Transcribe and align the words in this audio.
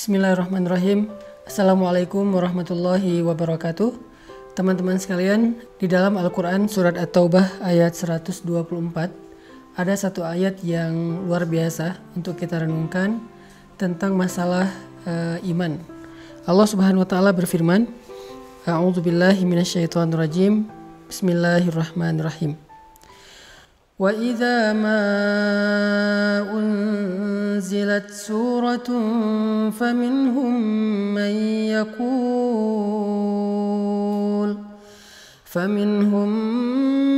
Bismillahirrahmanirrahim. 0.00 1.12
Assalamualaikum 1.44 2.24
warahmatullahi 2.32 3.20
wabarakatuh. 3.20 4.00
Teman-teman 4.56 4.96
sekalian, 4.96 5.60
di 5.76 5.92
dalam 5.92 6.16
Al-Quran 6.16 6.72
surat 6.72 6.96
At-Taubah 6.96 7.60
ayat 7.60 7.92
124 7.92 8.48
ada 9.76 9.92
satu 9.92 10.24
ayat 10.24 10.64
yang 10.64 11.28
luar 11.28 11.44
biasa 11.44 12.00
untuk 12.16 12.40
kita 12.40 12.64
renungkan 12.64 13.20
tentang 13.76 14.16
masalah 14.16 14.72
uh, 15.04 15.36
iman. 15.44 15.76
Allah 16.48 16.64
Subhanahu 16.64 17.04
wa 17.04 17.08
taala 17.12 17.36
berfirman, 17.36 17.84
A'udzubillahi 18.64 19.44
minasyaitonirrajim. 19.44 20.64
Bismillahirrahmanirrahim. 21.12 22.69
واذا 24.00 24.72
ما 24.72 24.96
انزلت 26.52 28.10
سوره 28.10 28.88
فمنهم 29.70 30.60
من 31.14 31.34
يقول 31.76 32.90
فمنهم 35.44 36.28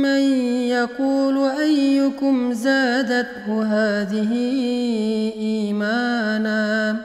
من 0.01 0.21
يقول 0.67 1.37
ايكم 1.37 2.53
زادته 2.53 3.63
هذه 3.63 4.31
ايمانا 5.35 6.97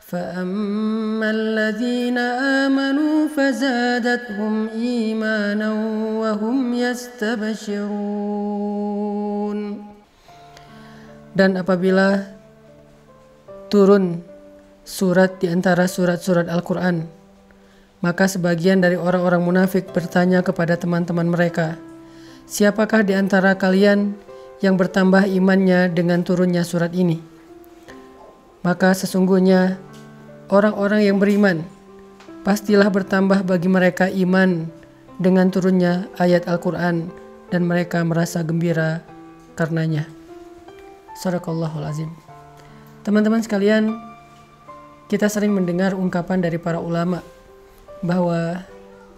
فاما 0.00 1.30
الذين 1.30 2.18
امنوا 2.18 3.15
فزادتهم 3.45 4.69
إيمانا 4.73 5.69
وهم 6.21 6.57
يستبشرون 6.73 8.31
Dan 11.31 11.55
apabila 11.55 12.27
turun 13.71 14.19
surat 14.83 15.39
di 15.39 15.47
antara 15.47 15.87
surat-surat 15.87 16.51
Al-Quran, 16.51 17.07
maka 18.03 18.27
sebagian 18.27 18.83
dari 18.83 18.99
orang-orang 18.99 19.39
munafik 19.39 19.95
bertanya 19.95 20.43
kepada 20.43 20.75
teman-teman 20.75 21.31
mereka, 21.31 21.79
Siapakah 22.51 23.07
di 23.07 23.15
antara 23.15 23.55
kalian 23.55 24.11
yang 24.59 24.75
bertambah 24.75 25.23
imannya 25.23 25.87
dengan 25.95 26.19
turunnya 26.19 26.67
surat 26.67 26.91
ini? 26.91 27.23
Maka 28.59 28.91
sesungguhnya 28.91 29.79
orang-orang 30.51 31.07
yang 31.07 31.15
beriman 31.15 31.63
pastilah 32.46 32.86
bertambah 32.86 33.42
bagi 33.42 33.66
mereka 33.66 34.06
iman 34.06 34.70
dengan 35.18 35.50
turunnya 35.50 36.06
ayat 36.14 36.46
Al-Quran 36.46 37.10
dan 37.50 37.66
mereka 37.66 38.06
merasa 38.06 38.46
gembira 38.46 39.02
karenanya. 39.58 40.06
Sadaqallahul 41.18 41.82
azim. 41.82 42.10
Teman-teman 43.02 43.42
sekalian, 43.42 43.98
kita 45.10 45.26
sering 45.26 45.58
mendengar 45.58 45.98
ungkapan 45.98 46.38
dari 46.38 46.62
para 46.62 46.78
ulama 46.78 47.18
bahwa 47.98 48.62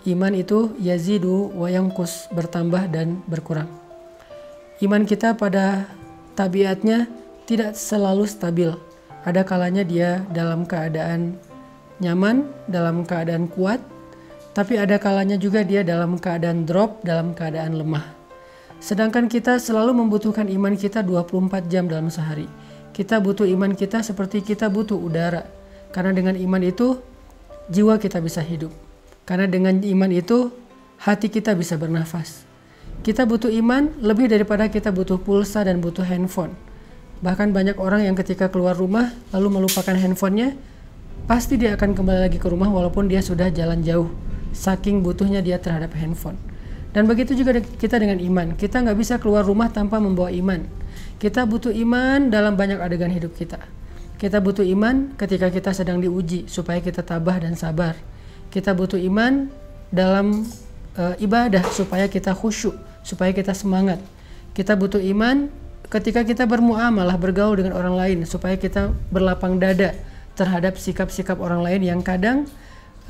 iman 0.09 0.33
itu 0.33 0.73
yazidu 0.81 1.53
wa 1.53 1.69
yangkus 1.69 2.33
bertambah 2.33 2.89
dan 2.89 3.21
berkurang. 3.29 3.69
Iman 4.81 5.05
kita 5.05 5.37
pada 5.37 5.85
tabiatnya 6.33 7.05
tidak 7.45 7.77
selalu 7.77 8.25
stabil. 8.25 8.73
Ada 9.29 9.45
kalanya 9.45 9.85
dia 9.85 10.25
dalam 10.33 10.65
keadaan 10.65 11.37
nyaman, 11.99 12.47
dalam 12.71 13.03
keadaan 13.03 13.51
kuat, 13.51 13.83
tapi 14.55 14.75
ada 14.75 14.99
kalanya 14.99 15.39
juga 15.39 15.63
dia 15.63 15.87
dalam 15.87 16.19
keadaan 16.19 16.67
drop, 16.67 17.03
dalam 17.07 17.31
keadaan 17.35 17.79
lemah. 17.79 18.19
Sedangkan 18.79 19.27
kita 19.27 19.59
selalu 19.59 19.95
membutuhkan 19.95 20.47
iman 20.47 20.75
kita 20.79 21.03
24 21.03 21.67
jam 21.67 21.91
dalam 21.91 22.11
sehari. 22.11 22.47
Kita 22.95 23.19
butuh 23.19 23.47
iman 23.47 23.75
kita 23.75 24.03
seperti 24.03 24.43
kita 24.43 24.71
butuh 24.71 24.99
udara. 24.99 25.47
Karena 25.91 26.15
dengan 26.15 26.35
iman 26.39 26.63
itu 26.63 26.99
jiwa 27.71 27.99
kita 27.99 28.23
bisa 28.23 28.43
hidup. 28.43 28.71
Karena 29.27 29.51
dengan 29.51 29.83
iman 29.83 30.11
itu 30.15 30.51
hati 31.03 31.31
kita 31.31 31.55
bisa 31.55 31.75
bernafas. 31.75 32.47
Kita 33.03 33.27
butuh 33.27 33.51
iman 33.63 33.95
lebih 34.03 34.27
daripada 34.27 34.67
kita 34.67 34.91
butuh 34.91 35.23
pulsa 35.23 35.63
dan 35.63 35.79
butuh 35.79 36.03
handphone. 36.03 36.55
Bahkan 37.23 37.51
banyak 37.51 37.79
orang 37.79 38.07
yang 38.07 38.15
ketika 38.19 38.51
keluar 38.51 38.79
rumah 38.79 39.11
lalu 39.35 39.59
melupakan 39.59 39.95
handphonenya, 39.95 40.55
pasti 41.29 41.61
dia 41.61 41.77
akan 41.77 41.93
kembali 41.93 42.21
lagi 42.25 42.39
ke 42.41 42.49
rumah 42.49 42.73
walaupun 42.73 43.05
dia 43.05 43.21
sudah 43.21 43.53
jalan 43.53 43.85
jauh. 43.85 44.09
Saking 44.57 45.05
butuhnya 45.05 45.45
dia 45.45 45.61
terhadap 45.61 45.93
handphone. 45.93 46.41
Dan 46.97 47.05
begitu 47.05 47.37
juga 47.37 47.61
kita 47.61 48.01
dengan 48.01 48.17
iman. 48.17 48.57
Kita 48.57 48.81
nggak 48.81 48.97
bisa 48.97 49.21
keluar 49.21 49.45
rumah 49.45 49.69
tanpa 49.69 50.01
membawa 50.01 50.33
iman. 50.33 50.65
Kita 51.21 51.45
butuh 51.45 51.71
iman 51.71 52.33
dalam 52.33 52.57
banyak 52.57 52.81
adegan 52.81 53.13
hidup 53.13 53.37
kita. 53.37 53.61
Kita 54.17 54.41
butuh 54.41 54.65
iman 54.65 55.15
ketika 55.21 55.53
kita 55.53 55.71
sedang 55.77 56.01
diuji 56.01 56.49
supaya 56.49 56.81
kita 56.81 57.05
tabah 57.05 57.45
dan 57.45 57.55
sabar. 57.55 57.95
Kita 58.49 58.73
butuh 58.73 58.97
iman 58.97 59.53
dalam 59.93 60.49
uh, 60.97 61.15
ibadah 61.21 61.63
supaya 61.71 62.09
kita 62.09 62.33
khusyuk, 62.33 62.75
supaya 63.05 63.37
kita 63.37 63.53
semangat. 63.53 64.01
Kita 64.57 64.75
butuh 64.75 64.99
iman 65.13 65.53
ketika 65.93 66.25
kita 66.25 66.49
bermuamalah, 66.49 67.21
bergaul 67.21 67.61
dengan 67.61 67.77
orang 67.77 67.95
lain 67.95 68.19
supaya 68.25 68.57
kita 68.57 68.97
berlapang 69.13 69.61
dada 69.61 69.93
terhadap 70.39 70.79
sikap-sikap 70.79 71.43
orang 71.43 71.67
lain 71.67 71.83
yang 71.83 72.01
kadang 72.07 72.47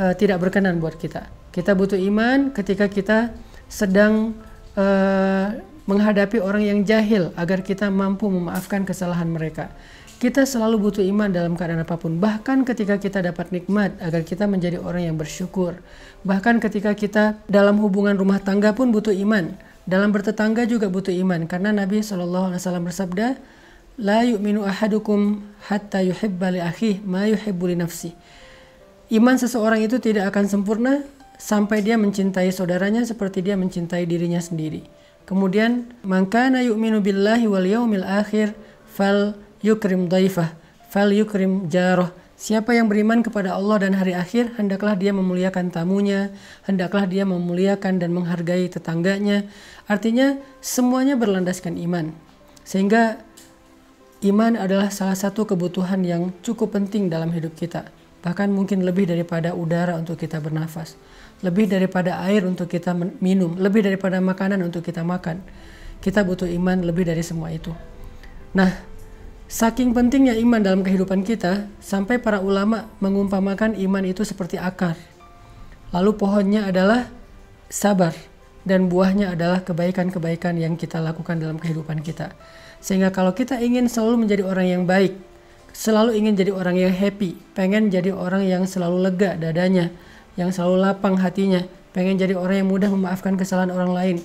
uh, 0.00 0.16
tidak 0.16 0.41
berkenan 0.41 0.81
buat 0.81 0.97
kita. 0.97 1.28
Kita 1.53 1.77
butuh 1.77 2.00
iman 2.09 2.56
ketika 2.56 2.89
kita 2.89 3.37
sedang 3.69 4.33
uh, 4.72 5.53
menghadapi 5.84 6.41
orang 6.41 6.65
yang 6.65 6.81
jahil 6.84 7.33
agar 7.37 7.61
kita 7.61 7.93
mampu 7.93 8.28
memaafkan 8.28 8.88
kesalahan 8.88 9.28
mereka. 9.28 9.69
Kita 10.19 10.43
selalu 10.43 10.91
butuh 10.91 11.05
iman 11.15 11.31
dalam 11.31 11.55
keadaan 11.55 11.87
apa 11.87 11.94
pun, 11.94 12.19
bahkan 12.19 12.67
ketika 12.67 12.99
kita 12.99 13.22
dapat 13.22 13.55
nikmat 13.55 13.94
agar 14.03 14.27
kita 14.27 14.50
menjadi 14.50 14.83
orang 14.83 15.06
yang 15.06 15.17
bersyukur. 15.17 15.78
Bahkan 16.27 16.59
ketika 16.59 16.91
kita 16.99 17.38
dalam 17.47 17.78
hubungan 17.78 18.19
rumah 18.19 18.43
tangga 18.43 18.75
pun 18.75 18.91
butuh 18.91 19.15
iman. 19.15 19.55
Dalam 19.88 20.11
bertetangga 20.11 20.67
juga 20.69 20.91
butuh 20.91 21.15
iman 21.22 21.47
karena 21.49 21.71
Nabi 21.72 22.03
SAW 22.03 22.59
bersabda, 22.59 23.38
"La 23.99 24.23
yu'minu 24.23 24.63
ahadukum 24.63 25.43
hatta 25.67 26.01
yuhibba 26.01 26.55
li 26.55 26.63
akhihi 26.63 27.03
ma 27.03 27.27
yuhibbu 27.27 27.65
li 27.69 27.77
nafsi." 27.77 28.15
Iman 29.11 29.37
seseorang 29.41 29.83
itu 29.83 29.99
tidak 29.99 30.31
akan 30.31 30.47
sempurna 30.47 31.03
sampai 31.41 31.81
dia 31.81 31.99
mencintai 31.99 32.51
saudaranya 32.55 33.03
seperti 33.03 33.41
dia 33.41 33.59
mencintai 33.59 34.05
dirinya 34.05 34.39
sendiri. 34.39 34.87
Kemudian, 35.29 35.93
"Mangkana 36.07 36.65
yu'minu 36.65 37.05
billahi 37.05 37.45
wal 37.45 37.67
yaumil 37.69 38.05
akhir 38.05 38.57
fal 38.89 39.37
yukrim 39.61 40.09
daifah, 40.09 40.57
fal 40.89 41.13
yukrim 41.13 41.69
jaroh." 41.69 42.09
Siapa 42.39 42.71
yang 42.71 42.87
beriman 42.87 43.19
kepada 43.19 43.59
Allah 43.59 43.83
dan 43.83 43.99
hari 43.99 44.15
akhir, 44.15 44.55
hendaklah 44.63 44.95
dia 44.95 45.11
memuliakan 45.11 45.75
tamunya, 45.75 46.31
hendaklah 46.63 47.03
dia 47.03 47.27
memuliakan 47.27 47.99
dan 47.99 48.15
menghargai 48.15 48.71
tetangganya. 48.71 49.51
Artinya, 49.91 50.39
semuanya 50.63 51.19
berlandaskan 51.19 51.75
iman. 51.83 52.15
Sehingga 52.63 53.19
iman 54.25 54.59
adalah 54.59 54.91
salah 54.91 55.15
satu 55.15 55.47
kebutuhan 55.47 56.03
yang 56.03 56.34
cukup 56.43 56.75
penting 56.75 57.06
dalam 57.06 57.31
hidup 57.31 57.55
kita. 57.55 57.91
Bahkan 58.19 58.51
mungkin 58.51 58.83
lebih 58.83 59.06
daripada 59.06 59.55
udara 59.55 59.95
untuk 59.95 60.19
kita 60.19 60.43
bernafas 60.43 60.99
lebih 61.39 61.71
daripada 61.71 62.19
air 62.27 62.43
untuk 62.43 62.67
kita 62.67 62.91
minum, 63.23 63.55
lebih 63.55 63.87
daripada 63.87 64.19
makanan 64.19 64.59
untuk 64.67 64.83
kita 64.83 65.06
makan. 65.06 65.39
Kita 66.03 66.23
butuh 66.27 66.47
iman 66.47 66.83
lebih 66.83 67.06
dari 67.06 67.23
semua 67.23 67.51
itu. 67.51 67.71
Nah, 68.55 68.71
saking 69.47 69.95
pentingnya 69.95 70.35
iman 70.39 70.62
dalam 70.62 70.81
kehidupan 70.83 71.23
kita, 71.23 71.71
sampai 71.79 72.19
para 72.19 72.43
ulama 72.43 72.91
mengumpamakan 72.99 73.79
iman 73.79 74.05
itu 74.06 74.23
seperti 74.27 74.59
akar. 74.59 74.99
Lalu 75.95 76.11
pohonnya 76.19 76.67
adalah 76.67 77.06
sabar 77.71 78.15
dan 78.69 78.93
buahnya 78.93 79.33
adalah 79.33 79.65
kebaikan-kebaikan 79.65 80.61
yang 80.61 80.77
kita 80.77 81.01
lakukan 81.01 81.41
dalam 81.41 81.56
kehidupan 81.56 82.05
kita. 82.05 82.37
Sehingga 82.84 83.09
kalau 83.09 83.33
kita 83.33 83.56
ingin 83.59 83.89
selalu 83.89 84.29
menjadi 84.29 84.45
orang 84.45 84.67
yang 84.69 84.83
baik, 84.84 85.17
selalu 85.73 86.21
ingin 86.21 86.37
jadi 86.37 86.53
orang 86.53 86.77
yang 86.77 86.93
happy, 86.93 87.41
pengen 87.56 87.89
jadi 87.89 88.12
orang 88.12 88.45
yang 88.45 88.69
selalu 88.69 89.09
lega 89.09 89.41
dadanya, 89.41 89.88
yang 90.37 90.53
selalu 90.53 90.85
lapang 90.85 91.17
hatinya, 91.17 91.65
pengen 91.97 92.20
jadi 92.20 92.37
orang 92.37 92.62
yang 92.62 92.69
mudah 92.69 92.93
memaafkan 92.93 93.35
kesalahan 93.41 93.73
orang 93.73 93.91
lain, 93.97 94.17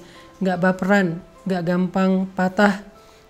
nggak 0.44 0.60
baperan, 0.60 1.24
nggak 1.48 1.64
gampang 1.64 2.28
patah, 2.36 2.84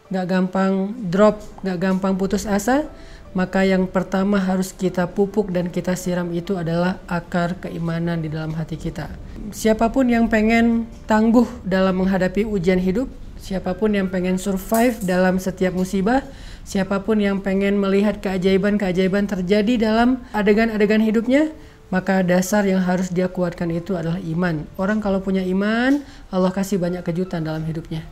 nggak 0.10 0.26
gampang 0.26 0.92
drop, 1.14 1.40
nggak 1.62 1.78
gampang 1.78 2.14
putus 2.18 2.50
asa, 2.50 2.90
maka 3.34 3.66
yang 3.66 3.90
pertama 3.90 4.38
harus 4.38 4.70
kita 4.70 5.10
pupuk 5.10 5.50
dan 5.50 5.74
kita 5.74 5.98
siram 5.98 6.30
itu 6.32 6.54
adalah 6.54 7.02
akar 7.10 7.58
keimanan 7.58 8.22
di 8.22 8.30
dalam 8.30 8.54
hati 8.54 8.78
kita. 8.78 9.10
Siapa 9.50 9.90
pun 9.90 10.06
yang 10.06 10.30
pengen 10.30 10.86
tangguh 11.10 11.46
dalam 11.66 11.98
menghadapi 11.98 12.46
ujian 12.46 12.78
hidup, 12.78 13.10
siapa 13.42 13.74
pun 13.74 13.94
yang 13.98 14.08
pengen 14.08 14.38
survive 14.38 15.02
dalam 15.02 15.42
setiap 15.42 15.74
musibah, 15.74 16.22
siapa 16.62 17.02
pun 17.02 17.18
yang 17.18 17.42
pengen 17.42 17.82
melihat 17.82 18.22
keajaiban-keajaiban 18.22 19.26
terjadi 19.26 19.74
dalam 19.82 20.22
adegan-adegan 20.32 21.02
hidupnya, 21.02 21.50
maka 21.90 22.22
dasar 22.22 22.66
yang 22.70 22.86
harus 22.86 23.10
dia 23.10 23.26
kuatkan 23.30 23.70
itu 23.74 23.98
adalah 23.98 24.22
iman. 24.22 24.66
Orang 24.78 25.02
kalau 25.02 25.22
punya 25.26 25.42
iman, 25.42 26.06
Allah 26.30 26.54
kasih 26.54 26.78
banyak 26.78 27.02
kejutan 27.02 27.42
dalam 27.42 27.66
hidupnya. 27.66 28.06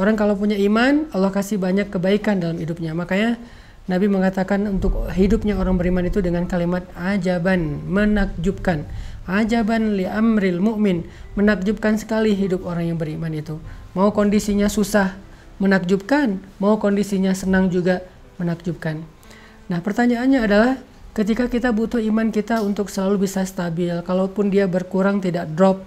Orang 0.00 0.16
kalau 0.16 0.32
punya 0.32 0.56
iman, 0.56 1.08
Allah 1.12 1.28
kasih 1.28 1.60
banyak 1.60 1.92
kebaikan 1.92 2.40
dalam 2.40 2.56
hidupnya. 2.56 2.96
Makanya 2.96 3.36
Nabi 3.90 4.06
mengatakan 4.06 4.62
untuk 4.70 5.10
hidupnya 5.10 5.58
orang 5.58 5.74
beriman 5.74 6.06
itu 6.06 6.22
dengan 6.22 6.46
kalimat 6.46 6.86
ajaban, 6.94 7.82
menakjubkan. 7.90 8.86
Ajaban 9.26 9.98
li 9.98 10.06
amril 10.06 10.62
mu'min, 10.62 11.02
menakjubkan 11.34 11.98
sekali 11.98 12.34
hidup 12.34 12.62
orang 12.62 12.94
yang 12.94 12.98
beriman 12.98 13.34
itu. 13.34 13.58
Mau 13.94 14.14
kondisinya 14.14 14.70
susah, 14.70 15.18
menakjubkan, 15.58 16.38
mau 16.62 16.78
kondisinya 16.78 17.34
senang 17.34 17.70
juga 17.74 18.06
menakjubkan. 18.38 19.02
Nah, 19.66 19.78
pertanyaannya 19.82 20.40
adalah 20.42 20.78
ketika 21.14 21.50
kita 21.50 21.70
butuh 21.74 21.98
iman 22.02 22.30
kita 22.30 22.62
untuk 22.62 22.86
selalu 22.86 23.26
bisa 23.26 23.42
stabil, 23.46 23.94
kalaupun 24.06 24.50
dia 24.50 24.70
berkurang 24.70 25.18
tidak 25.18 25.50
drop 25.58 25.82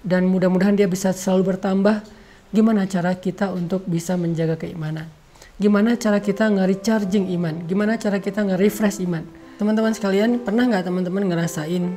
dan 0.00 0.28
mudah-mudahan 0.28 0.76
dia 0.76 0.88
bisa 0.88 1.12
selalu 1.12 1.56
bertambah, 1.56 2.04
gimana 2.52 2.88
cara 2.88 3.16
kita 3.16 3.52
untuk 3.52 3.84
bisa 3.88 4.16
menjaga 4.16 4.60
keimanan? 4.60 5.23
Gimana 5.54 5.94
cara 5.94 6.18
kita 6.18 6.50
nge-recharging 6.50 7.30
iman? 7.38 7.62
Gimana 7.70 7.94
cara 7.94 8.18
kita 8.18 8.42
nge-refresh 8.42 8.98
iman? 9.06 9.22
Teman-teman 9.54 9.94
sekalian, 9.94 10.42
pernah 10.42 10.66
nggak 10.66 10.90
teman-teman 10.90 11.30
ngerasain 11.30 11.94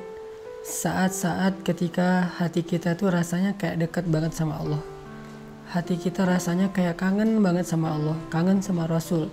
saat-saat 0.61 1.65
ketika 1.65 2.37
hati 2.37 2.61
kita 2.61 2.93
tuh 2.93 3.09
rasanya 3.09 3.57
kayak 3.57 3.81
dekat 3.81 4.05
banget 4.05 4.37
sama 4.37 4.61
Allah? 4.61 4.77
Hati 5.73 5.97
kita 5.97 6.29
rasanya 6.29 6.69
kayak 6.69 7.01
kangen 7.01 7.41
banget 7.41 7.65
sama 7.65 7.97
Allah, 7.97 8.13
kangen 8.29 8.61
sama 8.61 8.85
Rasul. 8.85 9.25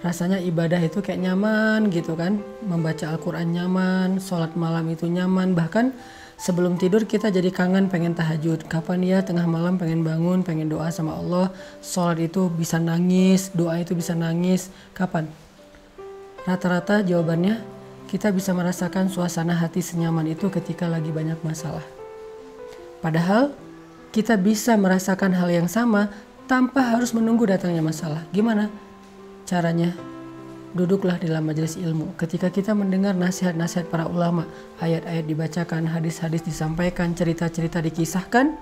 Rasanya 0.00 0.40
ibadah 0.40 0.80
itu 0.80 1.04
kayak 1.04 1.20
nyaman 1.20 1.92
gitu 1.92 2.16
kan, 2.16 2.40
membaca 2.64 3.04
Al-Quran 3.12 3.52
nyaman, 3.52 4.16
sholat 4.16 4.56
malam 4.56 4.88
itu 4.88 5.04
nyaman, 5.04 5.52
bahkan 5.52 5.92
sebelum 6.40 6.80
tidur 6.80 7.04
kita 7.04 7.28
jadi 7.28 7.52
kangen 7.52 7.92
pengen 7.92 8.16
tahajud. 8.16 8.64
Kapan 8.64 9.04
ya 9.04 9.20
tengah 9.20 9.44
malam 9.44 9.76
pengen 9.76 10.00
bangun 10.00 10.40
pengen 10.40 10.72
doa 10.72 10.88
sama 10.88 11.20
Allah. 11.20 11.52
Sholat 11.84 12.16
itu 12.16 12.48
bisa 12.48 12.80
nangis 12.80 13.52
doa 13.52 13.76
itu 13.76 13.92
bisa 13.92 14.16
nangis. 14.16 14.72
Kapan? 14.96 15.28
Rata-rata 16.48 17.04
jawabannya 17.04 17.60
kita 18.08 18.32
bisa 18.32 18.56
merasakan 18.56 19.12
suasana 19.12 19.52
hati 19.52 19.84
senyaman 19.84 20.32
itu 20.32 20.48
ketika 20.48 20.88
lagi 20.88 21.12
banyak 21.12 21.36
masalah. 21.44 21.84
Padahal 23.04 23.52
kita 24.16 24.40
bisa 24.40 24.80
merasakan 24.80 25.36
hal 25.36 25.52
yang 25.52 25.68
sama 25.68 26.08
tanpa 26.48 26.96
harus 26.96 27.12
menunggu 27.12 27.44
datangnya 27.44 27.84
masalah. 27.84 28.24
Gimana 28.32 28.72
caranya 29.50 29.90
duduklah 30.70 31.18
di 31.18 31.26
dalam 31.26 31.50
majelis 31.50 31.74
ilmu. 31.74 32.14
Ketika 32.14 32.46
kita 32.54 32.70
mendengar 32.78 33.18
nasihat-nasihat 33.18 33.90
para 33.90 34.06
ulama, 34.06 34.46
ayat-ayat 34.78 35.26
dibacakan, 35.26 35.90
hadis-hadis 35.90 36.46
disampaikan, 36.46 37.10
cerita-cerita 37.18 37.82
dikisahkan, 37.82 38.54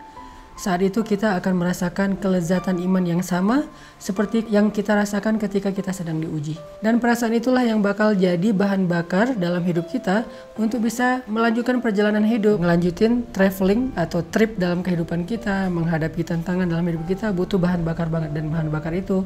saat 0.59 0.83
itu 0.83 1.07
kita 1.07 1.39
akan 1.39 1.55
merasakan 1.55 2.19
kelezatan 2.19 2.83
iman 2.83 3.05
yang 3.07 3.23
sama 3.23 3.63
seperti 4.03 4.43
yang 4.51 4.75
kita 4.75 4.91
rasakan 4.91 5.39
ketika 5.39 5.71
kita 5.71 5.95
sedang 5.95 6.19
diuji. 6.19 6.59
Dan 6.83 6.99
perasaan 6.99 7.31
itulah 7.39 7.63
yang 7.63 7.79
bakal 7.79 8.11
jadi 8.19 8.51
bahan 8.51 8.91
bakar 8.91 9.39
dalam 9.39 9.63
hidup 9.63 9.87
kita 9.87 10.27
untuk 10.59 10.83
bisa 10.83 11.23
melanjutkan 11.31 11.79
perjalanan 11.79 12.27
hidup, 12.27 12.59
melanjutin 12.59 13.23
traveling 13.31 13.95
atau 13.95 14.19
trip 14.35 14.59
dalam 14.59 14.83
kehidupan 14.83 15.31
kita, 15.31 15.71
menghadapi 15.71 16.27
tantangan 16.27 16.67
dalam 16.67 16.83
hidup 16.91 17.07
kita 17.07 17.31
butuh 17.31 17.61
bahan 17.61 17.87
bakar 17.87 18.11
banget 18.11 18.35
dan 18.35 18.51
bahan 18.51 18.67
bakar 18.67 18.91
itu 18.99 19.23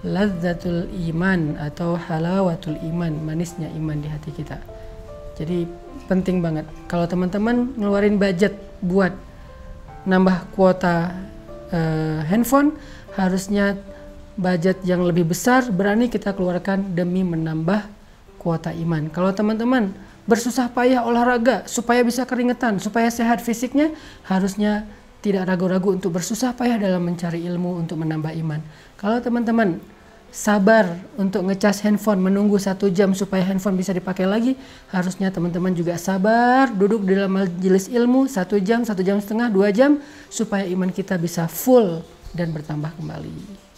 lazzatul 0.00 0.88
iman 1.12 1.60
atau 1.60 1.96
halawatul 1.96 2.76
iman, 2.88 3.12
manisnya 3.20 3.68
iman 3.76 4.00
di 4.00 4.08
hati 4.08 4.32
kita. 4.32 4.56
Jadi 5.36 5.68
penting 6.08 6.40
banget 6.44 6.68
kalau 6.88 7.08
teman-teman 7.08 7.72
ngeluarin 7.76 8.16
budget 8.20 8.56
buat 8.80 9.12
nambah 10.04 10.52
kuota 10.56 11.12
uh, 11.72 12.20
handphone 12.28 12.76
harusnya 13.16 13.76
budget 14.36 14.80
yang 14.88 15.04
lebih 15.04 15.28
besar 15.28 15.68
berani 15.68 16.08
kita 16.08 16.32
keluarkan 16.32 16.96
demi 16.96 17.20
menambah 17.20 17.84
kuota 18.40 18.72
iman. 18.72 19.12
Kalau 19.12 19.32
teman-teman 19.36 19.92
bersusah 20.24 20.72
payah 20.72 21.04
olahraga 21.04 21.68
supaya 21.68 22.00
bisa 22.00 22.24
keringetan, 22.24 22.80
supaya 22.80 23.12
sehat 23.12 23.44
fisiknya, 23.44 23.92
harusnya 24.24 24.88
tidak 25.20 25.48
ragu-ragu 25.48 25.92
untuk 25.92 26.16
bersusah 26.16 26.56
payah 26.56 26.80
dalam 26.80 27.04
mencari 27.04 27.44
ilmu 27.44 27.80
untuk 27.80 28.00
menambah 28.00 28.32
iman. 28.40 28.60
Kalau 28.96 29.20
teman-teman 29.20 29.80
sabar 30.30 30.96
untuk 31.18 31.44
ngecas 31.44 31.82
handphone 31.84 32.22
menunggu 32.22 32.56
satu 32.56 32.88
jam 32.88 33.12
supaya 33.12 33.44
handphone 33.44 33.76
bisa 33.76 33.92
dipakai 33.92 34.24
lagi, 34.24 34.56
harusnya 34.88 35.28
teman-teman 35.28 35.76
juga 35.76 35.98
sabar 36.00 36.72
duduk 36.72 37.04
di 37.04 37.18
dalam 37.18 37.36
majelis 37.36 37.90
ilmu 37.90 38.30
satu 38.30 38.56
jam, 38.62 38.80
satu 38.86 39.04
jam 39.04 39.20
setengah, 39.20 39.52
dua 39.52 39.68
jam 39.74 40.00
supaya 40.32 40.64
iman 40.70 40.88
kita 40.88 41.20
bisa 41.20 41.44
full 41.50 42.00
dan 42.32 42.54
bertambah 42.54 42.94
kembali. 42.96 43.69